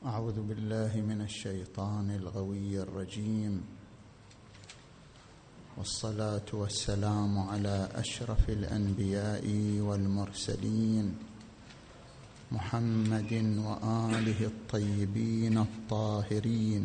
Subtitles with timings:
[0.00, 3.60] أعوذ بالله من الشيطان الغوي الرجيم.
[5.76, 9.44] والصلاة والسلام على أشرف الأنبياء
[9.80, 11.16] والمرسلين
[12.52, 16.84] محمد وآله الطيبين الطاهرين.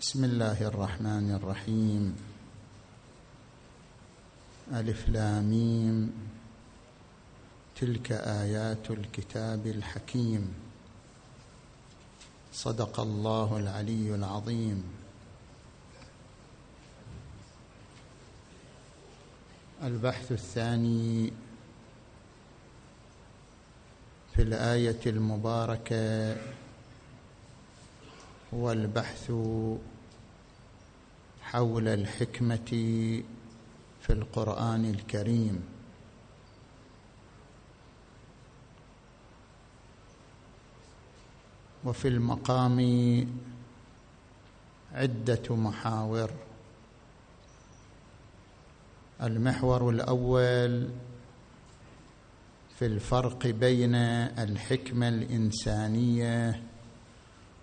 [0.00, 2.31] بسم الله الرحمن الرحيم.
[4.72, 6.12] ألف لاميم.
[7.76, 10.54] تلك آيات الكتاب الحكيم.
[12.52, 14.84] صدق الله العلي العظيم.
[19.82, 21.32] البحث الثاني
[24.34, 26.36] في الآية المباركة
[28.54, 29.32] هو البحث
[31.42, 33.22] حول الحكمة
[34.02, 35.64] في القرآن الكريم.
[41.84, 42.78] وفي المقام
[44.92, 46.30] عدة محاور.
[49.22, 50.90] المحور الأول
[52.78, 56.62] في الفرق بين الحكمة الإنسانية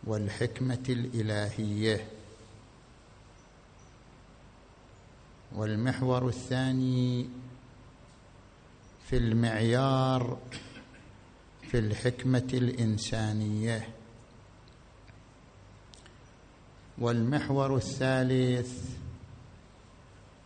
[0.04, 2.08] والحكمة الإلهية.
[5.56, 7.30] والمحور الثاني
[9.10, 10.38] في المعيار
[11.62, 13.88] في الحكمة الإنسانية.
[16.98, 18.96] والمحور الثالث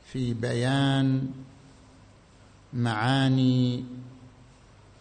[0.05, 1.31] في بيان
[2.73, 3.85] معاني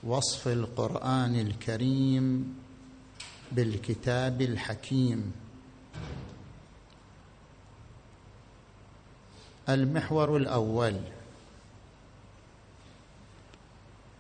[0.03, 2.55] وصف القرآن الكريم
[3.53, 5.33] بالكتاب الحكيم.
[9.69, 11.01] المحور الأول.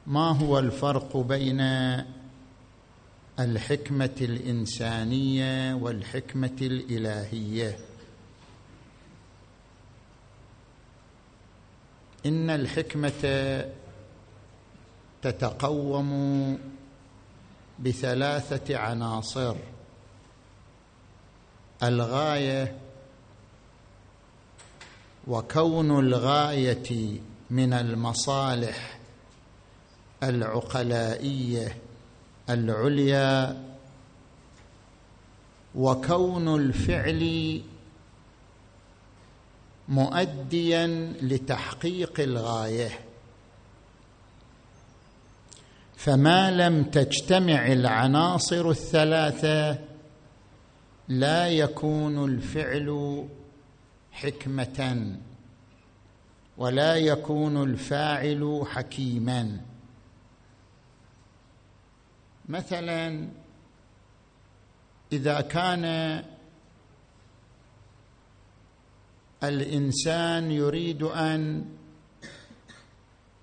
[0.07, 1.61] ما هو الفرق بين
[3.41, 7.79] الحكمة الإنسانية والحكمة الإلهية؟
[12.27, 13.64] إن الحكمة
[15.23, 16.58] تتقوم
[17.79, 19.57] بثلاثة عناصر.
[21.83, 22.79] الغاية
[25.27, 28.98] وكون الغاية من المصالح
[30.22, 31.77] العقلائية
[32.50, 33.62] العليا
[35.74, 37.60] وكون الفعل
[39.88, 40.86] مؤديا
[41.22, 42.90] لتحقيق الغاية.
[45.96, 49.78] فما لم تجتمع العناصر الثلاثة
[51.08, 53.28] لا يكون الفعل
[54.12, 55.17] حكمة
[56.56, 59.61] ولا يكون الفاعل حكيما.
[62.48, 63.28] مثلا
[65.12, 65.84] إذا كان
[69.42, 71.64] الإنسان يريد أن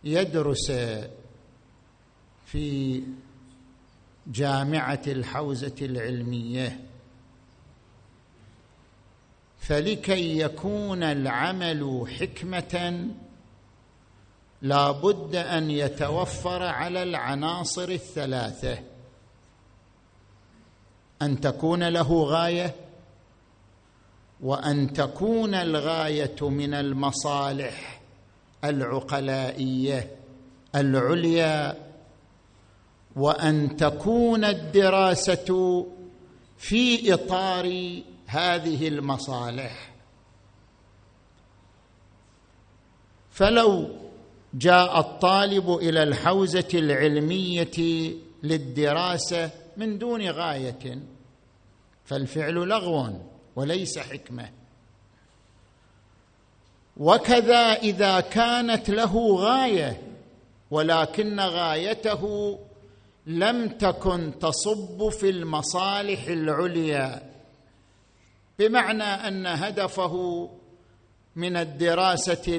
[0.04, 0.72] يدرس
[2.46, 3.04] في
[4.28, 6.80] جامعة الحوزة العلمية
[9.70, 13.08] فلكي يكون العمل حكمة
[14.62, 18.80] لا بد أن يتوفر على العناصر الثلاثة.
[21.22, 22.76] أن تكون له غاية
[24.42, 28.02] وأن تكون الغاية من المصالح
[28.64, 30.12] العقلائية
[30.76, 31.78] العليا
[33.16, 35.86] وأن تكون الدراسة
[36.58, 37.66] في إطار
[38.30, 39.92] هذه المصالح.
[43.32, 43.90] فلو
[44.54, 48.12] جاء الطالب إلى الحوزة العلمية
[48.44, 51.00] للدراسة من دون غاية
[52.06, 53.14] فالفعل لغو
[53.56, 54.50] وليس حكمة.
[56.98, 60.02] وكذا إذا كانت له غاية
[60.72, 62.60] ولكن غايته
[63.28, 67.29] لم تكن تصب في المصالح العليا.
[68.60, 70.50] بمعنى أن هدفه
[71.36, 72.58] من الدراسة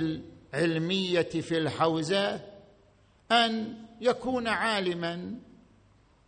[0.54, 2.40] العلمية في الحوزة
[3.32, 5.34] أن يكون عالما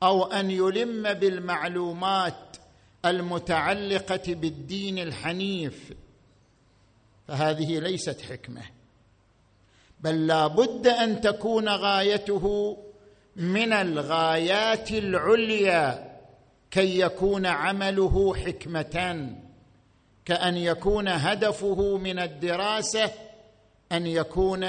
[0.03, 2.57] أو أن يلم بالمعلومات
[3.05, 5.93] المتعلقة بالدين الحنيف.
[7.29, 8.63] فهذه ليست حكمة.
[10.01, 12.77] بل لا بد أن تكون غايته
[13.37, 16.13] من الغايات العليا
[16.71, 19.37] كي يكون عمله حكمة.
[20.25, 23.11] كأن يكون هدفه من الدراسة
[23.93, 24.67] أن يكون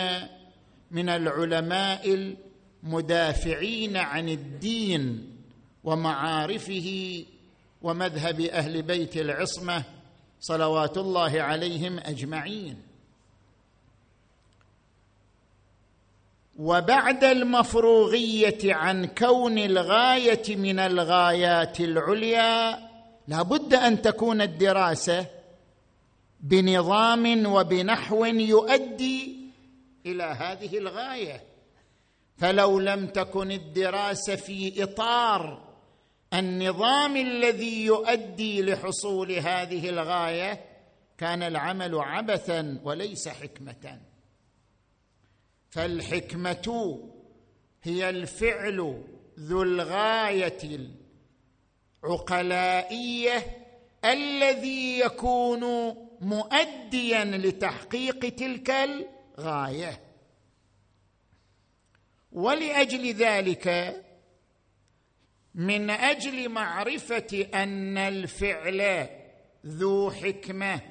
[0.91, 2.33] من العلماء
[2.83, 5.29] المدافعين عن الدين
[5.83, 7.23] ومعارفه
[7.81, 9.83] ومذهب أهل بيت العصمة
[10.39, 12.93] صلوات الله عليهم أجمعين.
[16.59, 22.79] وبعد المفروغية عن كون الغاية من الغايات العليا
[23.27, 25.25] لا بد أن تكون الدراسة
[26.43, 29.35] بنظام وبنحو يؤدي
[30.05, 31.43] إلى هذه الغاية.
[32.37, 35.73] فلو لم تكن الدراسه في إطار
[36.33, 40.65] النظام الذي يؤدي لحصول هذه الغاية
[41.17, 43.99] كان العمل عبثا وليس حكمة.
[45.69, 46.99] فالحكمة
[47.83, 49.03] هي الفعل
[49.39, 50.89] ذو الغاية
[52.03, 53.63] العقلائية
[54.05, 55.63] الذي يكون
[56.23, 59.99] مؤديا لتحقيق تلك الغاية.
[62.31, 63.95] ولأجل ذلك
[65.55, 69.09] من أجل معرفة أن الفعل
[69.65, 70.81] ذو حكمة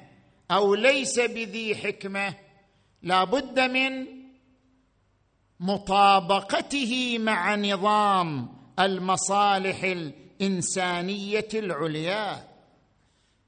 [0.51, 2.35] أو ليس بذي حكمة
[3.01, 4.07] لا بد من
[5.59, 12.52] مطابقته مع نظام المصالح الإنسانية العليا.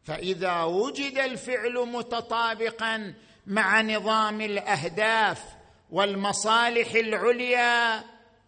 [0.05, 3.13] فإذا وجد الفعل متطابقا
[3.47, 5.43] مع نظام الأهداف
[5.91, 8.03] والمصالح العليا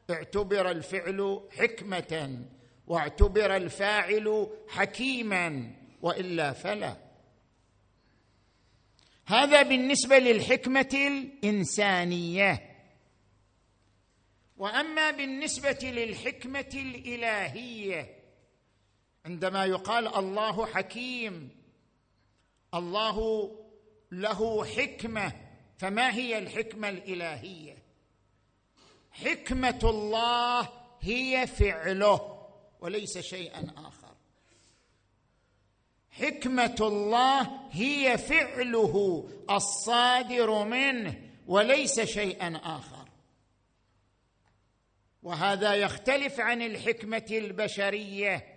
[0.10, 2.40] اعتبر الفعل حكمة
[2.88, 6.98] واعتبر الفاعل حكيما وإلا فلا.
[9.26, 12.62] هذا بالنسبة للحكمة الإنسانية.
[14.58, 18.17] وأما بالنسبة للحكمة الإلهية
[19.28, 21.50] عندما يقال الله حكيم
[22.74, 23.50] الله
[24.12, 25.34] له حكمة.
[25.78, 27.78] فما هي الحكمة الإلهية؟
[29.12, 30.70] حكمة الله
[31.02, 32.48] هي فعله
[32.80, 34.14] وليس شيئا آخر.
[36.12, 43.08] حكمة الله هي فعله الصادر منه وليس شيئا آخر.
[45.24, 48.57] وهذا يختلف عن الحكمة البشرية.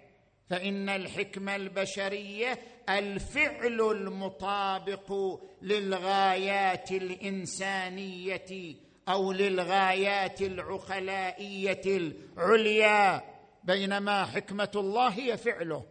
[0.50, 2.58] فإن الحكمه البشرية
[2.88, 8.76] الفعل المطابق للغايات الإنسانية
[9.08, 13.22] أو للغايات العقلائية العليا
[13.64, 15.86] بينما حكمة الله هي فعله.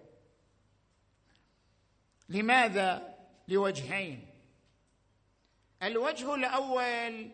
[2.29, 3.15] لماذا؟
[3.47, 4.27] لوجهين.
[5.83, 7.31] الوجه الأول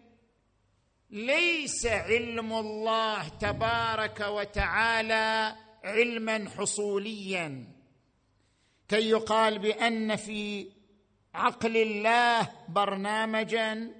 [1.10, 7.68] ليس علم الله تبارك وتعالى علما حصوليا
[8.88, 10.68] كي يقال بأن في
[11.34, 13.92] عقل الله برنامجا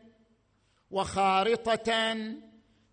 [0.92, 2.18] وخارطة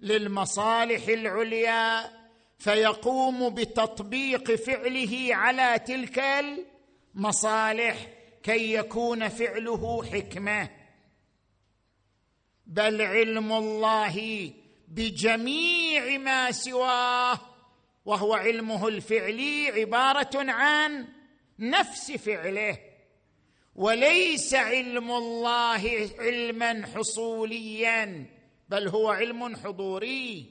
[0.00, 2.10] للمصالح العليا
[2.58, 6.22] فيقوم بتطبيق فعله على تلك
[7.14, 8.06] المصالح
[8.42, 10.70] كي يكون فعله حكمة.
[12.66, 14.50] بل علم الله
[14.88, 17.51] بجميع ما سواه
[18.04, 21.08] وهو علمه الفعلي عبارة عن
[21.58, 22.78] نفس فعله.
[23.74, 28.26] وليس علم الله علما حصوليا
[28.68, 30.46] بل هو علم حضوري.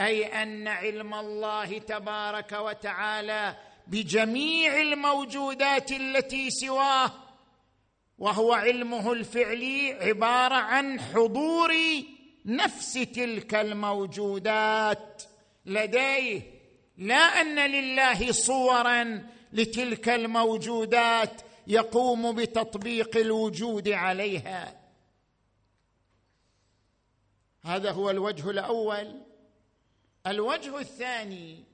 [0.00, 3.56] أي أن علم الله تبارك وتعالى
[3.86, 7.12] بجميع الموجودات التي سواه
[8.18, 11.74] وهو علمه الفعلي عبارة عن حضور
[12.46, 15.22] نفس تلك الموجودات
[15.66, 16.55] لديه.
[16.96, 24.80] لا أن لله صورا لتلك الموجودات يقوم بتطبيق الوجود عليها.
[27.64, 29.22] هذا هو الوجه الأول.
[30.26, 31.64] الوجه الثاني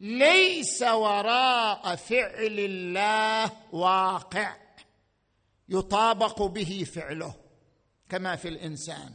[0.00, 4.56] ليس وراء فعل الله واقع
[5.68, 7.34] يطابق به فعله
[8.08, 9.12] كما في الإنسان.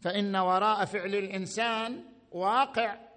[0.00, 3.07] فإن وراء فعل الإنسان واقع.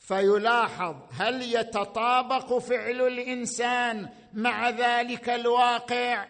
[0.00, 6.26] فيلاحظ هل يتطابق فعل الإنسان مع ذلك الواقع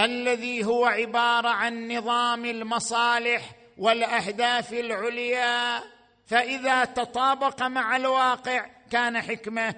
[0.00, 5.82] الذي هو عبارة عن نظام المصالح والأهداف العليا؟
[6.26, 9.74] فإذا تطابق مع الواقع كان حكمة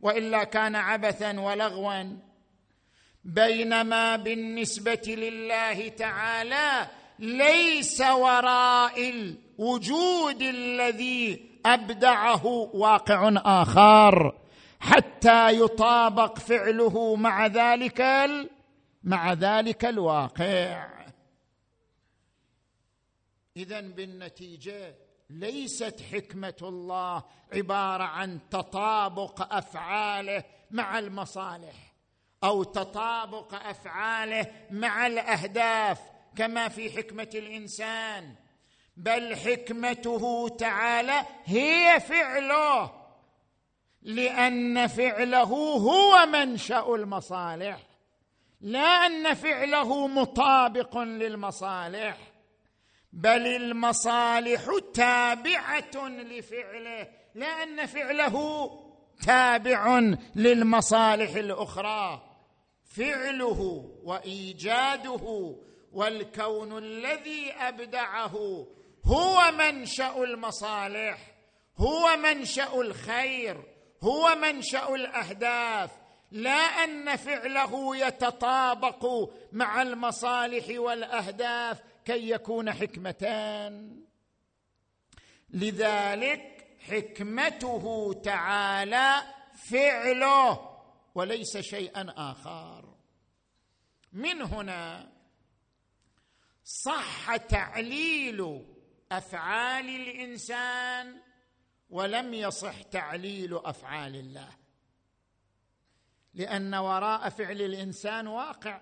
[0.00, 2.04] وإلا كان عبثا ولغوا.
[3.24, 14.38] بينما بالنسبة لله تعالى ليس وراء الوجود الذي أبدعه واقع آخر
[14.80, 18.00] حتى يطابق فعله مع ذلك
[19.04, 20.90] مع ذلك الواقع.
[23.56, 24.94] اذا بالنتيجة
[25.30, 31.94] ليست حكمة الله عبارة عن تطابق أفعاله مع المصالح
[32.44, 36.00] أو تطابق أفعاله مع الأهداف
[36.36, 38.34] كما في حكمة الإنسان.
[38.96, 42.92] بل حكمته تعالى هي فعله
[44.02, 45.42] لأن فعله
[45.76, 47.78] هو منشأ المصالح
[48.60, 52.16] لا أن فعله مطابق للمصالح
[53.12, 58.70] بل المصالح تابعة لفعله لا أن فعله
[59.26, 59.98] تابع
[60.34, 62.22] للمصالح الأخرى
[62.84, 65.56] فعله وإيجاده
[65.92, 68.66] والكون الذي أبدعه
[69.10, 71.18] هو منشأ المصالح
[71.78, 73.64] هو منشأ الخير
[74.02, 75.90] هو منشأ الأهداف.
[76.30, 84.04] لا أن فعله يتطابق مع المصالح والأهداف كي يكون حكمتان.
[85.50, 89.22] لذلك حكمته تعالى
[89.54, 90.80] فعله
[91.14, 92.94] وليس شيئا آخر.
[94.12, 95.12] من هنا
[96.64, 98.64] صح تعليل
[99.12, 101.16] أفعال الإنسان
[101.90, 104.48] ولم يصح تعليل أفعال الله.
[106.34, 108.80] لأن وراء فعل الإنسان واقع.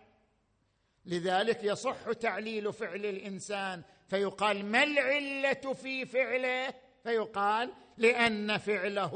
[1.06, 3.82] لذلك يصح تعليل فعل الإنسان.
[4.08, 9.14] فيقال ما العلة في فعله؟ فيقال لأن فعله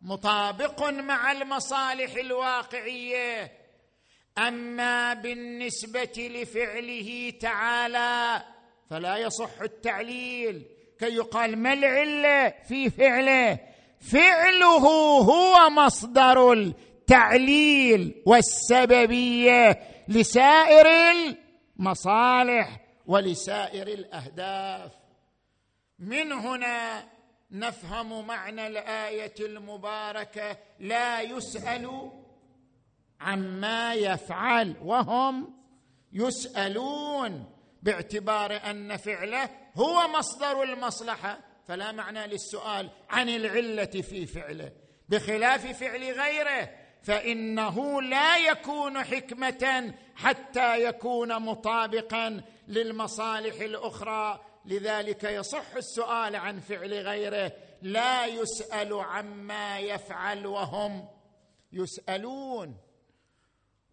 [0.00, 3.52] مطابق مع المصالح الواقعية.
[4.38, 8.53] أما بالنسبة لفعله تعالى
[8.90, 10.66] فلا يصح التعليل.
[10.98, 13.58] كي يقال ما العلة في فعله.
[14.00, 14.86] فعله
[15.18, 20.86] هو مصدر التعليل والسببية لسائر
[21.78, 24.92] المصالح ولسائر الأهداف.
[25.98, 27.04] من هنا
[27.50, 32.12] نفهم معنى الآية المباركة لا يسأل
[33.20, 35.54] عما يفعل وهم
[36.12, 37.53] يسألون.
[37.84, 41.38] باعتبار أن فعله هو مصدر المصلحة.
[41.68, 44.72] فلا معنى للسؤال عن العلة في فعله.
[45.08, 46.70] بخلاف فعل غيره
[47.02, 54.40] فإنه لا يكون حكمة حتى يكون مطابقا للمصالح الأخرى.
[54.66, 57.52] لذلك يصح السؤال عن فعل غيره.
[57.82, 61.08] لا يسأل عما يفعل وهم
[61.72, 62.83] يسألون.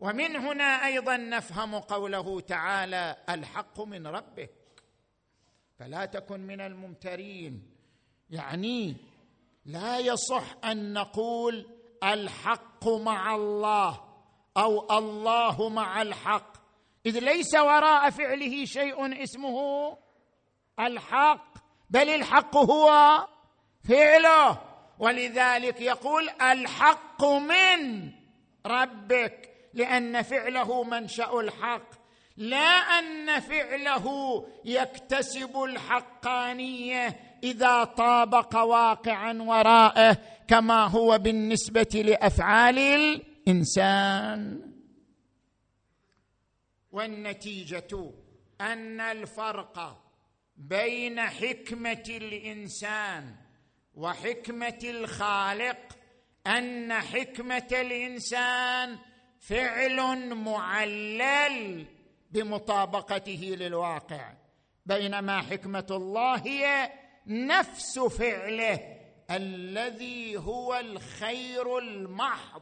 [0.01, 4.51] ومن هنا أيضا نفهم قوله تعالى الحق من ربك
[5.79, 7.71] فلا تكن من الممترين.
[8.29, 8.95] يعني
[9.65, 11.65] لا يصح أن نقول
[12.03, 14.01] الحق مع الله
[14.57, 16.57] أو الله مع الحق.
[17.05, 19.57] إذ ليس وراء فعله شيء اسمه
[20.79, 21.53] الحق
[21.89, 22.91] بل الحق هو
[23.89, 24.61] فعله.
[24.99, 28.11] ولذلك يقول الحق من
[28.65, 29.50] ربك.
[29.73, 32.01] لأن فعله منشأ الحق
[32.37, 34.07] لا أن فعله
[34.65, 44.71] يكتسب الحقانية إذا طابق واقعا وراءه كما هو بالنسبة لأفعال الإنسان.
[46.91, 48.11] والنتيجة
[48.61, 50.03] أن الفرق
[50.57, 53.35] بين حكمة الإنسان
[53.95, 55.97] وحكمة الخالق
[56.47, 58.97] أن حكمة الإنسان
[59.41, 61.85] فعل معلل
[62.31, 64.33] بمطابقته للواقع.
[64.85, 66.91] بينما حكمة الله هي
[67.27, 68.97] نفس فعله
[69.31, 72.61] الذي هو الخير المحض.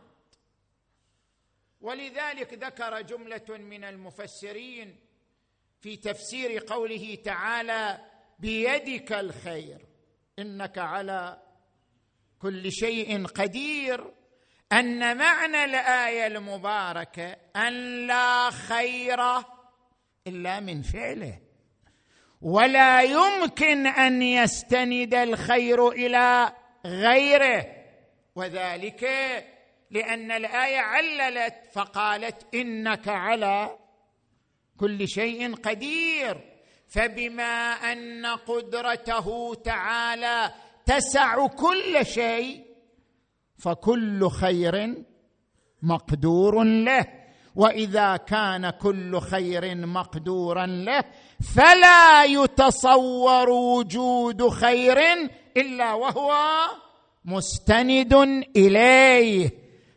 [1.81, 4.99] ولذلك ذكر جملة من المفسرين
[5.81, 8.05] في تفسير قوله تعالى
[8.39, 9.85] بيدك الخير
[10.39, 11.41] إنك على
[12.39, 14.13] كل شيء قدير
[14.71, 19.19] أن معنى الآية المباركة أن لا خير
[20.27, 21.39] إلا من فعله.
[22.41, 26.53] ولا يمكن أن يستند الخير إلى
[26.85, 27.65] غيره.
[28.35, 29.03] وذلك
[29.91, 33.77] لأن الآية عللت فقالت إنك على
[34.77, 36.41] كل شيء قدير.
[36.87, 40.53] فبما أن قدرته تعالى
[40.85, 42.68] تسع كل شيء
[43.59, 45.03] فكل خير
[45.81, 47.05] مقدور له.
[47.55, 51.03] وإذا كان كل خير مقدورا له
[51.55, 54.97] فلا يتصور وجود خير
[55.57, 56.35] إلا وهو
[57.25, 58.13] مستند
[58.55, 59.49] إليه.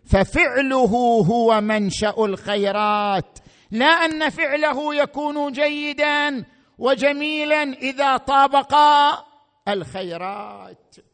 [0.07, 3.39] ففعله هو منشأ الخيرات.
[3.71, 6.45] لا أن فعله يكون جيدا
[6.79, 9.25] وجميلا إذا طابقا
[9.69, 11.12] الخيرات.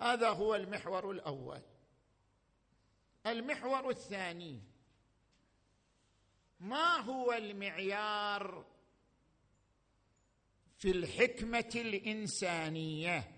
[0.00, 1.62] هذا هو المحور الأول.
[3.26, 4.62] المحور الثاني
[6.60, 8.66] ما هو المعيار
[10.78, 13.34] في الحكمة الإنسانية؟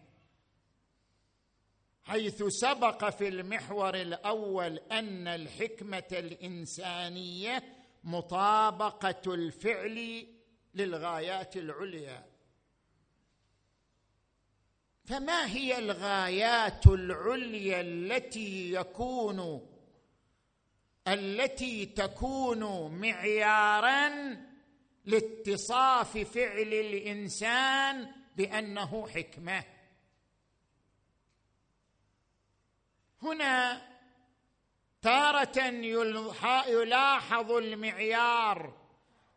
[2.02, 10.26] حيث سبق في المحور الأول أن الحكمة الإنسانية مطابقة الفعل
[10.75, 12.29] للغايات العليا.
[15.11, 19.69] فما هي الغايات العليا التي يكون
[21.09, 24.37] التي تكون معيارا
[25.05, 29.64] لاتصاف فعل الإنسان بأنه حكمة؟
[33.23, 33.83] هنا
[35.02, 35.59] تارة
[36.69, 38.81] يلاحظ المعيار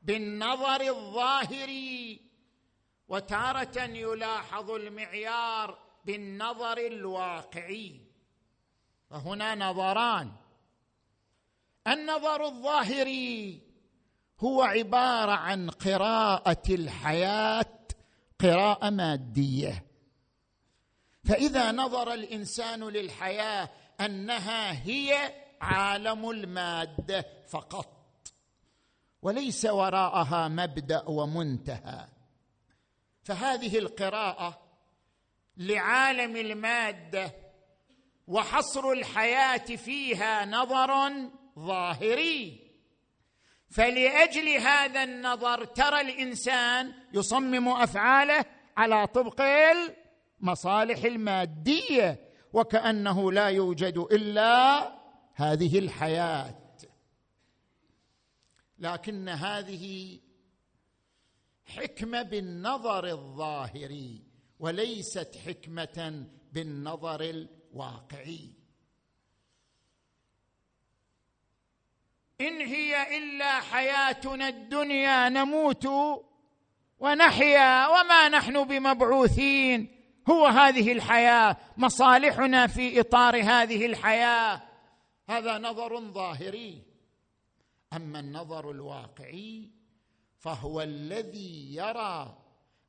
[0.01, 2.32] بالنظر الظاهري
[3.07, 8.01] وتارة يلاحظ المعيار بالنظر الواقعي.
[9.09, 10.31] فهنا نظران.
[11.87, 13.61] النظر الظاهري
[14.39, 17.77] هو عبارة عن قراءة الحياة
[18.39, 19.85] قراءة مادية.
[21.23, 23.69] فإذا نظر الإنسان للحياة
[24.01, 28.33] أنها هي عالم المادة فقط
[29.21, 32.12] وليس وراءها مبدأ ومنتهى.
[33.23, 34.61] فهذه القراءة
[35.57, 37.35] لعالم المادة
[38.27, 41.11] وحصر الحياة فيها نظر
[41.59, 42.63] ظاهري.
[43.69, 48.45] فلأجل هذا النظر ترى الإنسان يصمم أفعاله
[48.77, 49.41] على طبق
[50.41, 54.91] المصالح المادية وكأنه لا يوجد إلا
[55.35, 56.55] هذه الحياة.
[58.79, 60.19] لكن هذه
[61.77, 64.21] حكمة بالنظر الظاهري
[64.59, 68.49] وليست حكمة بالنظر الواقعي.
[72.41, 75.87] إن هي إلا حياتنا الدنيا نموت
[76.99, 79.89] ونحيا وما نحن بمبعوثين.
[80.29, 84.61] هو هذه الحياة مصالحنا في إطار هذه الحياة.
[85.29, 86.83] هذا نظر ظاهري.
[87.93, 89.82] أما النظر الواقعي
[90.43, 92.37] فهو الذي يرى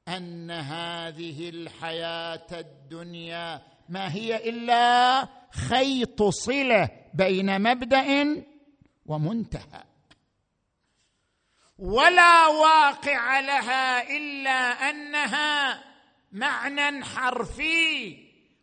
[0.08, 8.42] أن هذه الحياة الدنيا ما هي إلا خيط صلة بين مبدأ
[9.06, 9.84] ومنتهى.
[11.78, 15.84] ولا واقع لها إلا أنها
[16.32, 18.18] معنى حرفي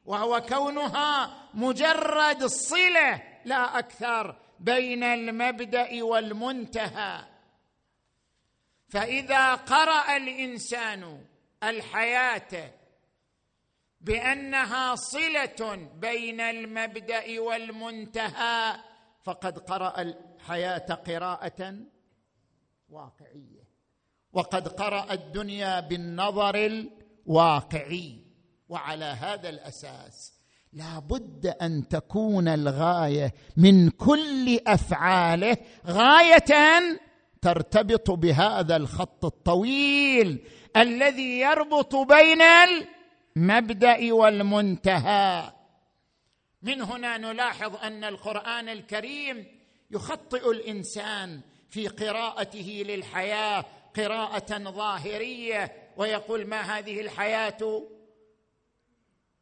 [0.06, 7.31] وهو كونها مجرد صلة لا أكثر بين المبدأ والمنتهى.
[8.92, 11.26] فإذا قرأ الإنسان
[11.64, 12.72] الحياة
[14.02, 18.76] بأنها صلة بين المبدأ والمنتهى
[19.24, 21.76] فقد قرأ الحياة قراءة
[22.90, 23.62] واقعية.
[24.34, 28.32] وقد قرأ الدنيا بالنظر الواقعي.
[28.70, 30.34] وعلى هذا الأساس
[30.74, 36.82] لا بد أن تكون الغاية من كل أفعاله غاية
[37.42, 45.52] ترتبط بهذا الخط الطويل الذي يربط بين المبدأ والمنتهى.
[46.62, 49.46] من هنا نلاحظ أن القرآن الكريم
[49.92, 57.84] يخطئ الإنسان في قراءته للحياة قراءة ظاهرية ويقول ما هذه الحياة؟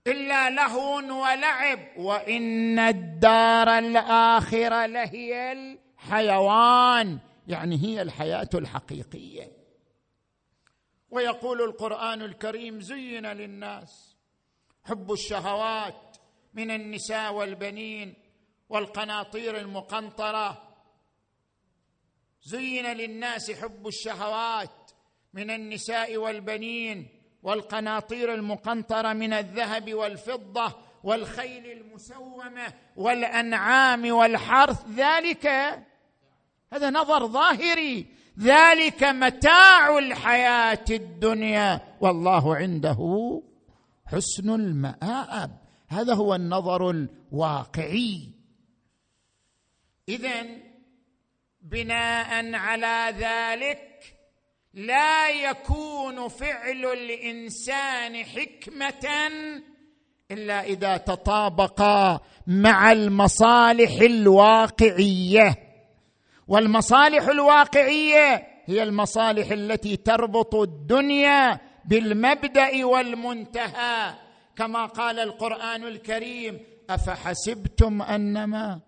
[0.07, 7.19] إلا لهو ولعب وإن الدار الآخرة لهي الحيوان.
[7.49, 9.51] يعني هي الحياة الحقيقية.
[11.09, 14.15] ويقول القرآن الكريم زين للناس
[14.83, 16.17] حب الشهوات
[16.53, 18.13] من النساء والبنين
[18.69, 20.75] والقناطير المقنطرة.
[22.43, 24.91] زين للناس حب الشهوات
[25.33, 27.07] من النساء والبنين
[27.43, 34.85] والقناطير المقنطرة من الذهب والفضة والخيل المسومة والأنعام والحرث.
[34.89, 35.47] ذلك
[36.73, 38.05] هذا نظر ظاهري.
[38.39, 41.81] ذلك متاع الحياة الدنيا.
[42.01, 43.41] والله عنده
[44.05, 45.57] حسن المآب.
[45.87, 48.29] هذا هو النظر الواقعي.
[50.09, 50.45] اذا
[51.61, 54.15] بناء على ذلك
[54.73, 59.31] لا يكون فعل الإنسان حكمة
[60.31, 61.81] إلا إذا تطابق
[62.47, 65.68] مع المصالح الواقعية.
[66.49, 74.13] والمصالح الواقعية هي المصالح التي تربط الدنيا بالمبدأ والمنتهى.
[74.55, 76.59] كما قال القرآن الكريم
[76.89, 78.79] أفحسبتم أنما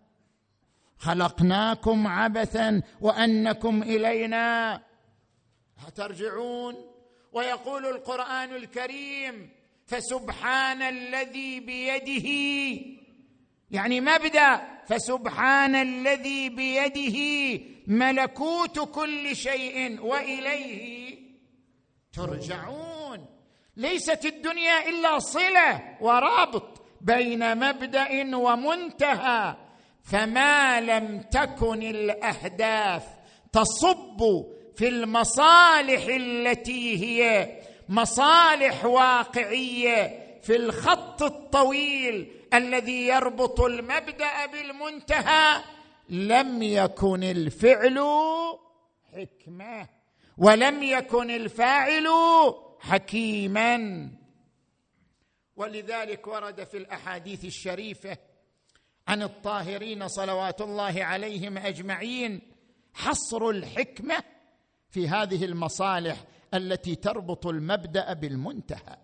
[0.98, 4.82] خلقناكم عبثا وأنكم إلينا
[5.96, 6.76] ترجعون
[7.34, 9.50] ويقول القرآن الكريم
[9.88, 12.28] فسبحان الذي بيده
[13.72, 17.18] يعني مبدأ فسبحان الذي بيده
[17.88, 21.18] ملكوت كل شيء وإليه
[22.14, 23.26] ترجعون.
[23.78, 29.56] ليست الدنيا إلا صلة ورابط بين مبدأ ومنتهى
[30.04, 33.04] فما لم تكن الأهداف
[33.54, 34.22] تصب
[34.76, 37.52] في المصالح التي هي
[37.90, 45.64] مصالح واقعية في الخط الطويل الذي يربط المبدأ بالمنتهى
[46.10, 48.00] لم يكن الفعل
[49.14, 49.88] حكمة
[50.38, 52.08] ولم يكن الفاعل
[52.80, 54.10] حكيما.
[55.56, 58.18] ولذلك ورد في الأحاديث الشريفة
[59.08, 62.42] عن الطاهرين صلوات الله عليهم أجمعين
[62.94, 64.24] حصر الحكمة
[64.90, 66.24] في هذه المصالح
[66.54, 68.98] التي تربط المبدأ بالمنتهى.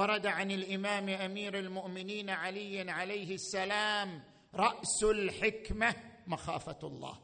[0.00, 4.22] ورد عن الإمام أمير المؤمنين علي عليه السلام
[4.54, 5.94] رأس الحكمة
[6.26, 7.18] مخافة الله.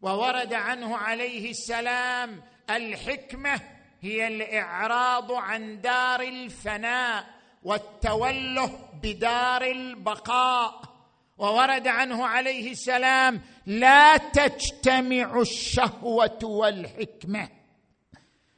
[0.00, 3.60] وورد عنه عليه السلام الحكمة
[4.00, 7.26] هي الإعراض عن دار الفناء
[7.62, 10.82] والتوله بدار البقاء.
[11.38, 17.48] وورد عنه عليه السلام لا تجتمع الشهوة والحكمة.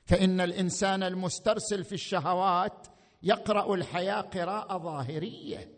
[0.08, 2.86] فإن الإنسان المسترسل في الشهوات
[3.22, 5.68] يقرأ الحياة قراءة ظاهرية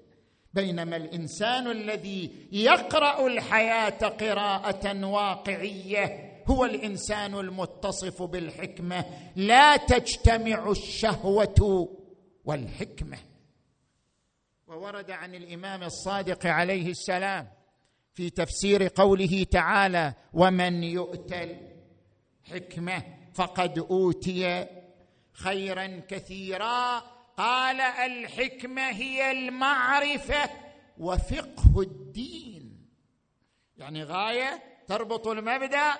[0.54, 9.04] بينما الإنسان الذي يقرأ الحياة قراءة واقعية هو الإنسان المتصف بالحكمة
[9.36, 11.88] لا تجتمع الشهوة
[12.44, 13.18] والحكمة.
[14.66, 17.48] وورد عن الإمام الصادق عليه السلام
[18.14, 21.34] في تفسير قوله تعالى ومن يؤت
[22.48, 24.66] الحكمة فقد أوتي
[25.32, 26.98] خيرا كثيرا.
[27.36, 30.50] قال الحكمة هي المعرفة
[30.98, 32.86] وفقه الدين.
[33.76, 35.92] يعني غاية تربط المبدأ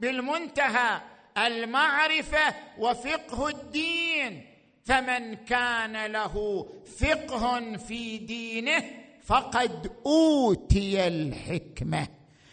[0.00, 1.00] بالمنتهى
[1.36, 4.46] المعرفة وفقه الدين.
[4.84, 6.66] فمن كان له
[6.98, 8.84] فقه في دينه
[9.22, 12.08] فقد أوتي الحكمة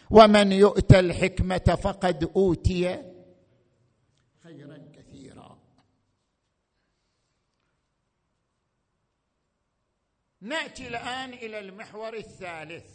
[0.09, 3.01] ومن يؤتى الحكمة فقد أوتي
[4.43, 5.57] خيرا كثيرا
[10.43, 12.85] نأتي الآن إلى المحور الثالث.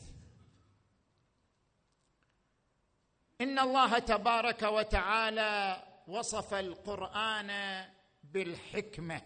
[3.41, 7.85] إن الله تبارك وتعالى وصف القرآن
[8.25, 9.23] بالحكمة.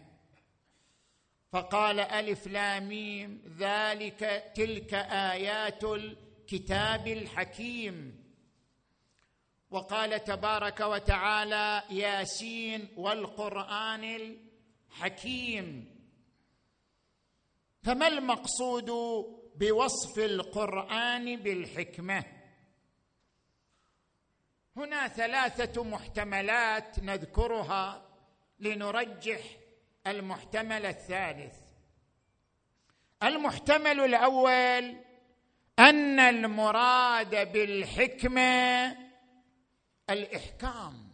[1.52, 8.22] فقال ألف لاميم ذلك تلك آيات الكتاب الحكيم.
[9.70, 15.92] وقال تبارك وتعالى ياسين والقرآن الحكيم.
[17.82, 18.90] فما المقصود
[19.56, 22.24] بوصف القرآن بالحكمة؟
[24.76, 28.08] هنا ثلاثة محتملات نذكرها
[28.58, 29.40] لنرجح
[30.06, 31.56] المحتمل الثالث.
[33.22, 34.96] المحتمل الأول
[35.78, 38.96] أن المراد بالحكمة
[40.10, 41.12] الإحكام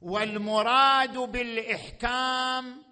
[0.00, 2.85] والمراد بالإحكام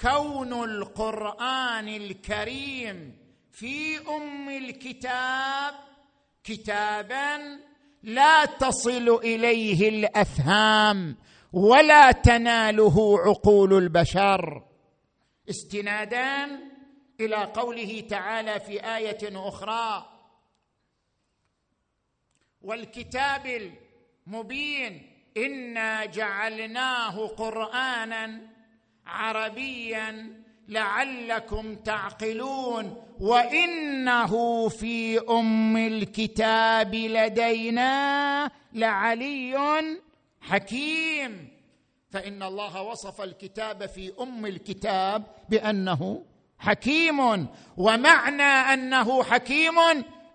[0.00, 3.18] كون القرآن الكريم
[3.52, 5.74] في أم الكتاب
[6.44, 7.58] كتابا
[8.02, 11.16] لا تصل إليه الأفهام
[11.52, 14.62] ولا تناله عقول البشر.
[15.50, 16.44] استنادا
[17.20, 20.08] إلى قوله تعالى في آية أخرى
[22.62, 23.72] والكتاب
[24.26, 28.51] المبين إنا جعلناه قرانا
[29.06, 39.82] عربيا لعلكم تعقلون وإنه في أم الكتاب لدينا لعلي
[40.40, 41.48] حكيم.
[42.10, 46.22] فإن الله وصف الكتاب في أم الكتاب بأنه
[46.58, 49.74] حكيم ومعنى أنه حكيم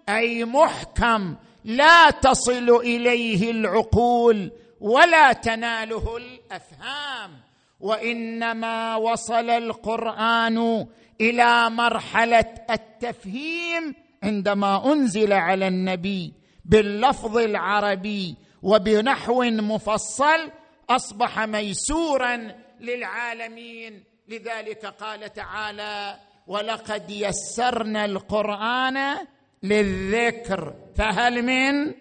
[0.10, 7.47] أي محكم لا تصل إليه العقول ولا تناله الأفهام.
[7.80, 10.88] وإنما وصل القرآن
[11.22, 16.34] إلى مرحلة التفهيم عندما أنزل على النبي
[16.66, 20.52] باللفظ العربي وبنحو مفصل
[20.90, 24.04] أصبح ميسورا للعالمين.
[24.28, 29.18] لذلك قال تعالى ولقد يسرنا القرآن
[29.64, 31.94] للذكر فهل من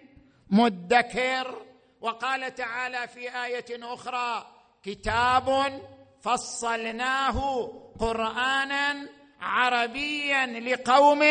[0.49, 1.61] مدكر؟
[2.01, 4.56] وقال تعالى في آية أخرى
[4.87, 5.81] كتاب
[6.21, 7.67] فصلناه
[7.99, 11.21] قرانا عربيا لقوم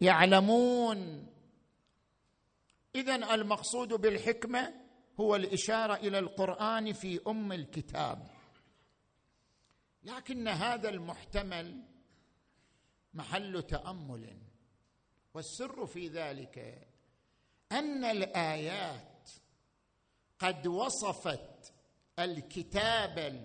[0.00, 1.26] يعلمون.
[2.94, 4.74] اذا المقصود بالحكمة
[5.20, 8.26] هو الإشارة إلى القرآن في أم الكتاب.
[10.02, 11.82] لكن هذا المحتمل
[13.14, 14.38] محل تأمل
[15.34, 16.88] والسر في ذلك
[17.72, 19.30] أن الآيات
[20.38, 21.77] قد وصفت
[22.18, 23.44] الكتاب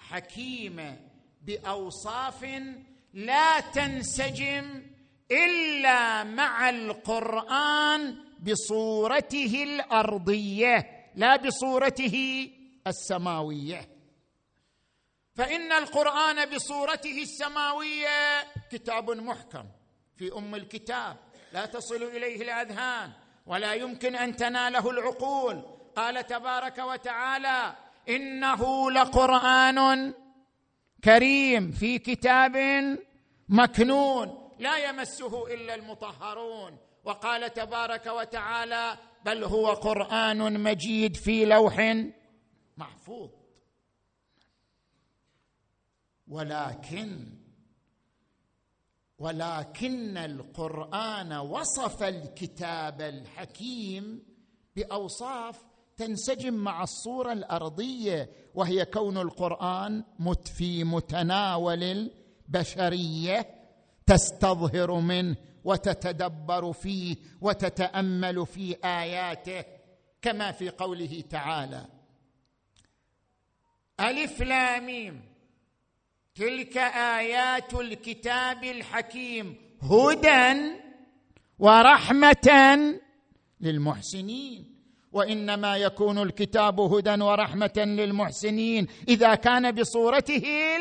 [0.00, 0.96] الحكيم
[1.42, 2.46] بأوصاف
[3.14, 4.82] لا تنسجم
[5.30, 12.48] إلا مع القرآن بصورته الأرضية لا بصورته
[12.86, 13.88] السماوية.
[15.34, 19.64] فإن القرآن بصورته السماوية كتاب محكم
[20.16, 21.16] في أم الكتاب
[21.52, 23.12] لا تصل إليه الأذهان
[23.46, 25.62] ولا يمكن أن تناله العقول.
[25.96, 27.76] قال تبارك وتعالى
[28.08, 30.14] إنه لقرآن
[31.04, 32.56] كريم في كتاب
[33.48, 36.78] مكنون لا يمسه إلا المطهرون.
[37.04, 41.96] وقال تبارك وتعالى بل هو قرآن مجيد في لوح
[42.76, 43.30] محفوظ.
[46.28, 47.42] ولكن
[49.18, 54.24] ولكن القرآن وصف الكتاب الحكيم
[54.76, 60.04] بأوصاف تنسجم مع الصورة الأرضية وهي كون القرآن
[60.48, 63.46] في متناول البشرية
[64.06, 69.64] تستظهر منه وتتدبر فيه وتتأمل في آياته
[70.22, 71.86] كما في قوله تعالى
[74.00, 75.32] ألف لاميم
[76.34, 80.72] تلك آيات الكتاب الحكيم هدى
[81.58, 82.48] ورحمة
[83.60, 84.71] للمحسنين.
[85.12, 88.86] وإنما يكون الكتاب هدى ورحمة للمحسنين.
[89.08, 90.76] إذا كان بصورته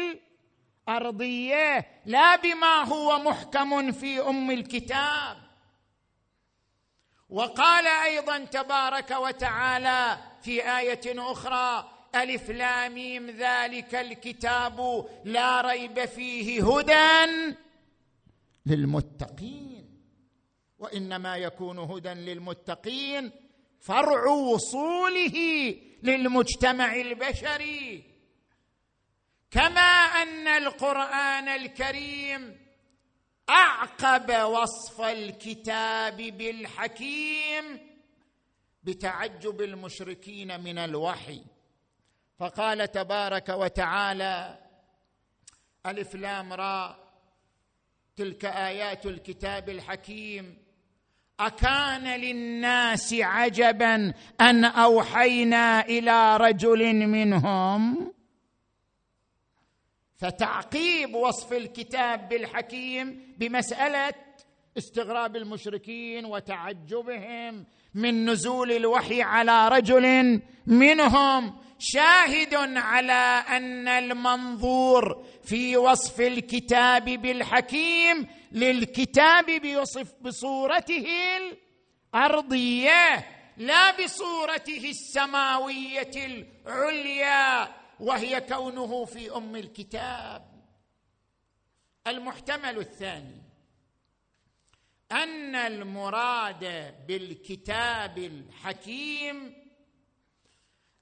[0.88, 5.38] الأرضية لا بما هو محكم في أم الكتاب.
[7.30, 17.54] وقال أيضا تبارك وتعالى في آية أخرى ألف لاميم ذلك الكتاب لا ريب فيه هدى
[18.66, 20.02] للمتقين.
[20.80, 23.32] وإنما يكون هدى للمتقين.
[23.82, 25.38] فرع وصوله
[26.04, 28.04] للمجتمع البشري.
[29.52, 29.92] كما
[30.22, 32.68] أن القرآن الكريم
[33.50, 37.92] أعقب وصف الكتاب بالحكيم
[38.84, 41.42] بتعجب المشركين من الوحي.
[42.40, 44.60] فقال تبارك وتعالى
[45.86, 47.00] ألف لام را
[48.16, 50.71] تلك آيات الكتاب الحكيم.
[51.42, 58.14] أكان للناس عجبا أن أوحينا إلى رجل منهم؟
[60.18, 64.14] فتعقيب وصف الكتاب بالحكيم بمسألة
[64.78, 76.22] استغراب المشركين وتعجبهم من نزول الوحي على رجل منهم شاهد على أن المنظور في وصف
[76.22, 81.08] الكتاب بالحكيم للكتاب بيصف بصورته
[82.14, 83.28] الأرضية
[83.58, 87.68] لا بصورته السماوية العليا
[88.00, 90.52] وهي كونه في أم الكتاب.
[92.08, 93.41] المحتمل الثاني.
[95.12, 99.54] أن المراد بالكتاب الحكيم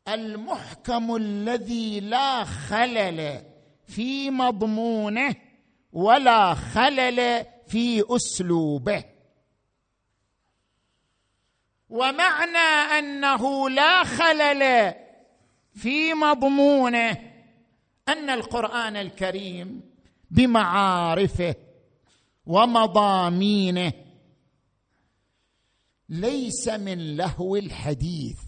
[0.08, 3.44] المحكم الذي لا خلل
[3.88, 5.36] في مضمونه
[5.94, 9.04] ولا خلل في أسلوبه.
[11.90, 14.94] ومعنى أنه لا خلل
[15.76, 17.12] في مضمونه
[18.08, 19.82] أن القرآن الكريم
[20.32, 21.56] بمعارفه
[22.50, 23.94] ومضامينه
[26.10, 28.40] ليس من لهو الحديث.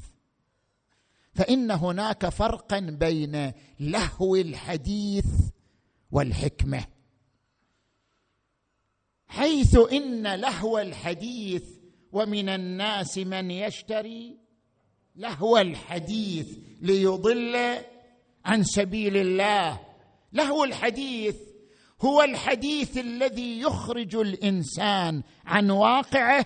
[1.34, 5.26] فإن هناك فرقا بين لهو الحديث
[6.12, 6.86] والحكمة.
[9.28, 11.64] حيث إن لهو الحديث
[12.12, 14.38] ومن الناس من يشتري
[15.16, 17.78] لهو الحديث ليضل
[18.46, 19.80] عن سبيل الله.
[20.34, 21.51] لهو الحديث
[22.02, 26.46] هو الحديث الذي يخرج الإنسان عن واقعه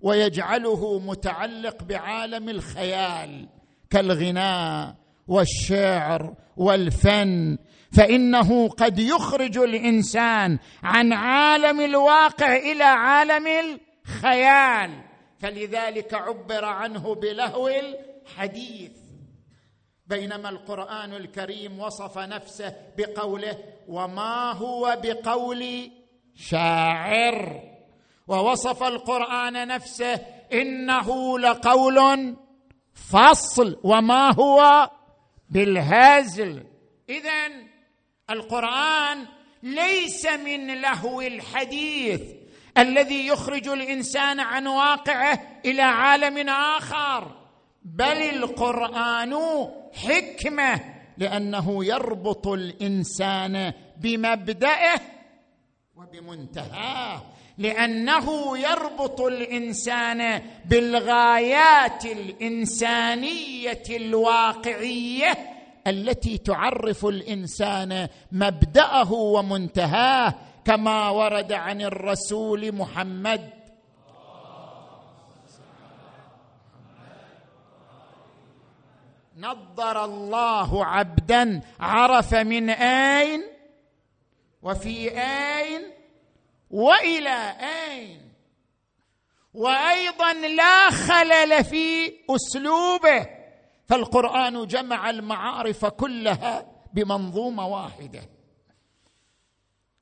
[0.00, 3.48] ويجعله متعلق بعالم الخيال
[3.90, 4.94] كالغناء
[5.28, 7.58] والشعر والفن.
[7.92, 14.90] فإنه قد يخرج الإنسان عن عالم الواقع إلى عالم الخيال.
[15.38, 18.92] فلذلك عبر عنه بلهو الحديث.
[20.06, 23.58] بينما القرآن الكريم وصف نفسه بقوله
[23.90, 25.90] وما هو بقول
[26.36, 27.60] شاعر.
[28.28, 30.14] ووصف القرآن نفسه
[30.52, 32.36] إنه لقول
[32.94, 34.90] فصل وما هو
[35.50, 36.64] بالهزل.
[37.08, 37.48] اذا
[38.30, 39.26] القرآن
[39.62, 42.20] ليس من لهو الحديث
[42.78, 47.36] الذي يخرج الإنسان عن واقعه إلى عالم آخر
[47.82, 49.38] بل القرآن
[49.94, 55.00] حكمة لأنه يربط الإنسان بمبدأه
[55.96, 57.22] وبمنتهاه
[57.58, 65.38] لأنه يربط الإنسان بالغايات الإنسانية الواقعية
[65.86, 73.59] التي تعرف الإنسان مبدأه ومنتهاه كما ورد عن الرسول محمد
[79.40, 83.42] نضر الله عبدا عرف من آين؟
[84.62, 85.82] وفي آين؟
[86.70, 87.56] وإلى
[87.88, 88.32] آين؟
[89.54, 93.26] وأيضا لا خلل في أسلوبه.
[93.88, 98.20] فالقرآن جمع المعارف كلها بمنظومة واحدة.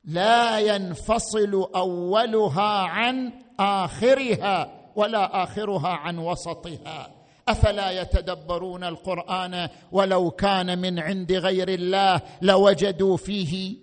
[0.04, 7.17] لا ينفصل أولها عن آخرها ولا آخرها عن وسطها.
[7.50, 13.76] أفلا يتدبرون القرآن ولو كان من عند غير الله لوجدوا فيه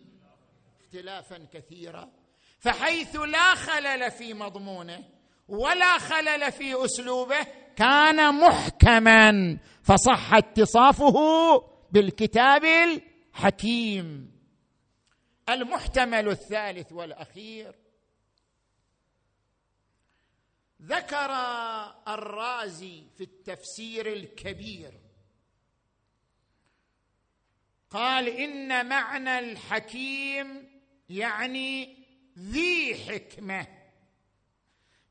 [0.82, 2.10] اختلافا كثيرا.
[2.60, 5.04] فحيث لا خلل في مضمونه
[5.48, 9.58] ولا خلل في أسلوبه كان محكما.
[9.84, 11.18] فصح اتصافه
[11.92, 14.32] بالكتاب الحكيم.
[15.50, 17.85] المحتمل الثالث والأخير
[20.86, 21.32] ذكر
[22.08, 25.02] الرازي في التفسير الكبير.
[27.90, 31.98] قال إن معنى الحكيم يعني
[32.40, 33.68] ذي حكمة.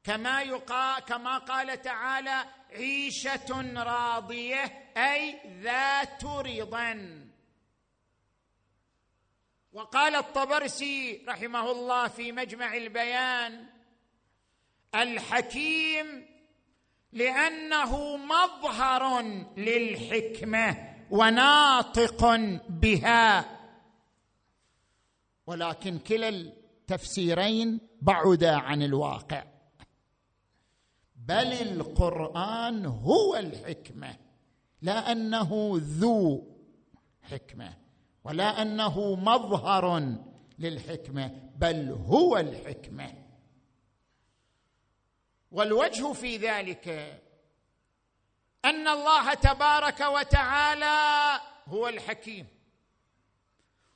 [0.05, 7.25] كما يقال كما قال تعالى عيشة راضية أي ذات رضا.
[9.73, 13.74] وقال الطبرسي رحمه الله في مجمع البيان
[15.03, 16.27] الحكيم
[17.13, 19.23] لأنه مظهر
[19.57, 22.37] للحكمة وناطق
[22.69, 23.45] بها.
[25.47, 29.45] ولكن كلا التفسيرين بعدا عن الواقع.
[31.17, 34.17] بل القرآن هو الحكمة
[34.83, 36.47] لا أنه ذو
[37.23, 37.75] حكمة
[38.25, 40.15] ولا أنه مظهر
[40.59, 43.24] للحكمة بل هو الحكمة.
[45.55, 46.89] والوجه في ذلك
[48.65, 52.47] أن الله تبارك وتعالى هو الحكيم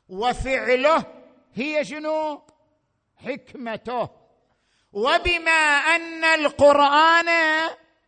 [0.08, 1.04] وفعله
[1.54, 2.42] هي شنو؟
[3.16, 4.08] حكمته.
[4.92, 7.28] وبما أن القرآن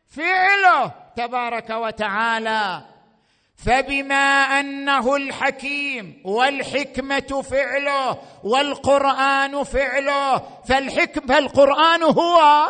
[0.07, 2.83] فعله تبارك وتعالى
[3.57, 12.69] فبما أنه الحكيم والحكمة فعله والقرآن فعله فالحكم فالقرآن هو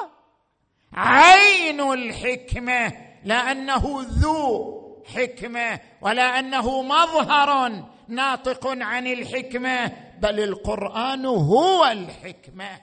[0.93, 9.87] عين الحكمة لأنه ذو حكمة ولا أنه مظهر ناطق عن الحكمة
[10.19, 12.81] بل القرآن هو الحكمة.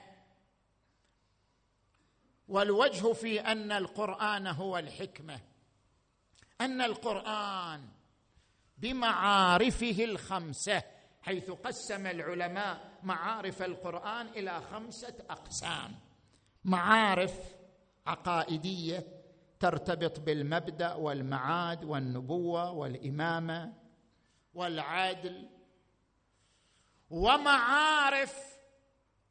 [2.48, 5.40] والوجه في أن القرآن هو الحكمة.
[6.60, 7.88] أن القرآن
[8.78, 10.82] بمعارفه الخمسة
[11.22, 15.94] حيث قسم العلماء معارف القرآن إلى خمسة أقسام.
[16.64, 17.57] معارف
[18.08, 19.06] عقائدية
[19.60, 23.72] ترتبط بالمبدأ والمعاد والنبوة والإمامة
[24.54, 25.48] والعدل
[27.10, 28.34] ومعارف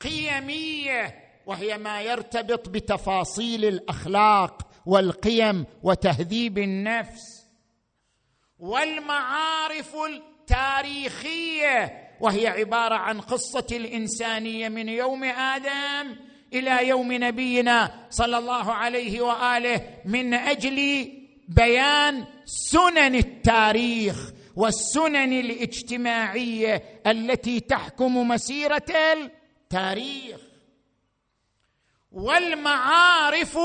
[0.01, 7.47] قيمية وهي ما يرتبط بتفاصيل الأخلاق والقيم وتهذيب النفس.
[8.59, 16.15] والمعارف التاريخية وهي عبارة عن قصة الإنسانية من يوم آدم
[16.53, 21.11] إلى يوم نبينا صلى الله عليه وآله من أجل
[21.47, 30.41] بيان سنن التاريخ والسنن الاجتماعية التي تحكم مسيرة التاريخ
[32.11, 33.57] والمعارف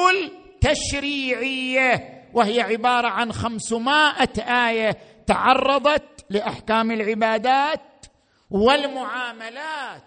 [0.61, 8.07] تشريعيه وهي عبارة عن خمسمائة آية تعرضت لأحكام العبادات
[8.51, 10.03] والمعاملات.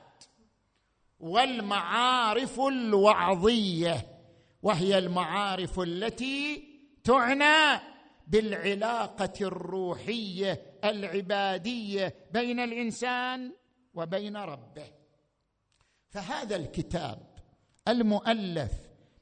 [1.19, 4.05] والمعارف الوعظية
[4.61, 6.63] وهي المعارف التي
[7.03, 7.81] تعنى
[8.27, 13.51] بالعلاقة الروحية العبادية بين الإنسان
[13.93, 14.87] وبين ربه.
[16.09, 17.19] فهذا الكتاب
[17.87, 18.71] المؤلف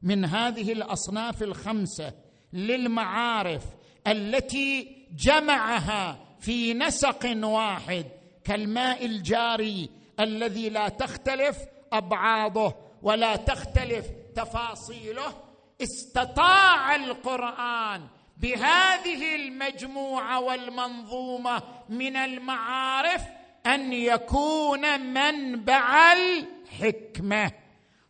[0.01, 2.13] من هذه الأصناف الخمسة
[2.53, 3.63] للمعارف
[4.07, 8.05] التي جمعها في نسق واحد
[8.43, 9.89] كالماء الجاري
[10.19, 11.57] الذي لا تختلف
[11.97, 15.33] أبعاضه ولا تختلف تفاصيله
[15.81, 18.01] استطاع القرآن
[18.37, 23.21] بهذه المجموعة والمنظومة من المعارف
[23.65, 27.51] أن يكون منبع الحكمة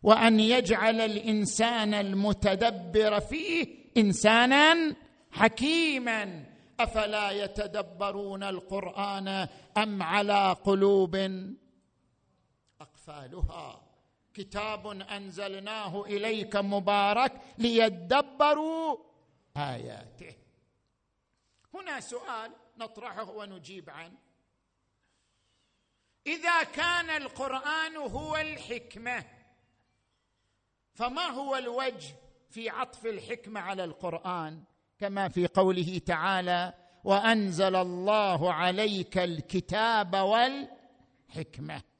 [0.04, 3.68] وأن يجعل الإنسان المتدبر فيه
[3.98, 4.96] إنسانا
[5.32, 6.44] حكيما.
[6.80, 11.16] أفلا يتدبرون القرآن أم على قلوب
[13.10, 13.82] اقفالها
[14.34, 18.98] كتاب أنزلناه إليك مبارك ليدبروا
[19.58, 20.36] آياته.
[21.74, 24.18] هنا سؤال نطرحه ونجيب عنه.
[26.28, 29.26] إذا كان القرآن هو الحكمة
[30.94, 32.16] فما هو الوجه
[32.50, 34.64] في عطف الحكمة على القرآن؟
[35.00, 36.74] كما في قوله تعالى
[37.04, 41.93] وأنزل الله عليك الكتاب والحكمة.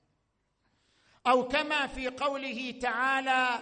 [1.28, 3.60] أو كما في قوله تعالى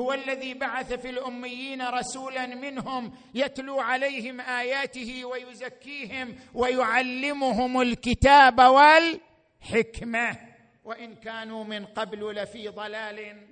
[0.00, 10.54] هو الذي بعث في الأميين رسولا منهم يتلو عليهم آياته ويزكيهم ويعلمهم الكتاب والحكمة.
[10.84, 13.46] وإن كانوا من قبل لفي ضلال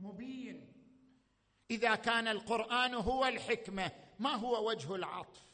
[0.00, 0.72] مبين.
[1.70, 5.44] إذا كان القرآن هو الحكمة ما هو وجه العطف؟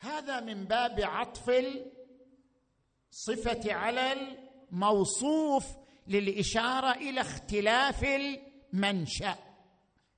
[0.00, 1.50] هذا من باب عطف
[3.18, 5.64] الصفه على الموصوف
[6.06, 9.36] للإشارة إلى اختلاف المنشأ.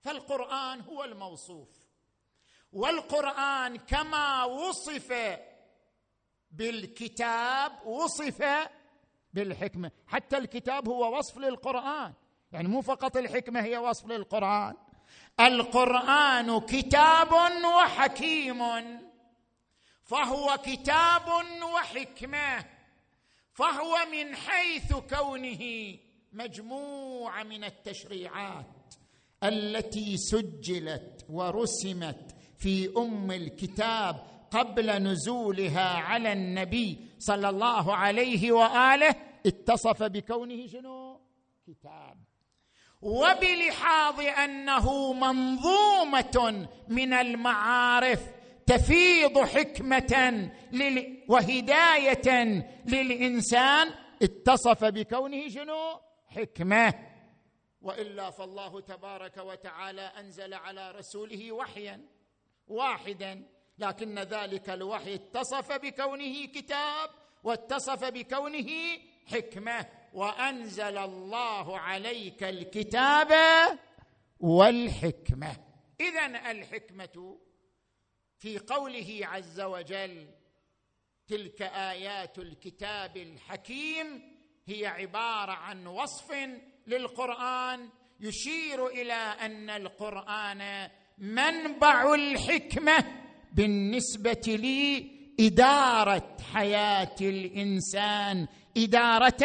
[0.01, 1.69] فالقرآن هو الموصوف.
[2.73, 5.39] والقرآن كما وصف
[6.51, 8.69] بالكتاب وصف
[9.33, 9.91] بالحكمة.
[10.07, 12.13] حتى الكتاب هو وصف للقرآن.
[12.53, 14.75] يعني مو فقط الحكمة هي وصف للقرآن.
[15.41, 17.33] القرآن كتاب
[17.65, 18.61] وحكيم.
[20.03, 21.29] فهو كتاب
[21.63, 22.80] وحكمة.
[23.61, 25.95] فهو من حيث كونه
[26.33, 28.95] مجموعة من التشريعات
[29.45, 39.15] التي سجلت ورسمت في أم الكتاب قبل نزولها على النبي صلى الله عليه وآله
[39.47, 41.21] اتصف بكونه شنو؟
[41.67, 42.17] كتاب.
[43.03, 48.40] وبلحاظ أنه منظومة من المعارف
[48.71, 50.51] تفيض حكمة
[51.29, 52.29] وهداية
[52.85, 53.95] للإنسان.
[54.23, 56.95] اتصف بكونه شنو؟ حكمة.
[57.83, 62.01] وإلا فالله تبارك وتعالى أنزل على رسوله وحيا
[62.69, 63.43] واحدا
[63.79, 67.11] لكن ذلك الوحي اتصف بكونه كتاب
[67.45, 68.69] واتصف بكونه
[69.27, 69.87] حكمة.
[70.13, 73.33] وأنزل الله عليك الكتاب
[74.41, 75.57] والحكمة.
[76.01, 77.39] اذا الحكمة
[78.41, 80.27] في قوله عز وجل
[81.29, 84.07] تلك آيات الكتاب الحكيم
[84.67, 86.33] هي عبارة عن وصف
[86.87, 87.89] للقرآن
[88.21, 93.05] يشير إلى أن القرآن منبع الحكمة
[93.53, 94.59] بالنسبة
[95.39, 99.45] لاداره حياة الإنسان إدارة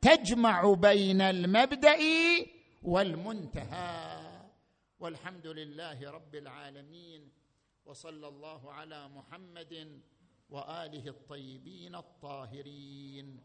[0.00, 1.98] تجمع بين المبدأ
[2.82, 4.18] والمنتهى.
[5.00, 7.37] والحمد لله رب العالمين.
[7.88, 10.00] وصلى الله على محمد
[10.50, 13.40] وآله الطيبين الطاهرين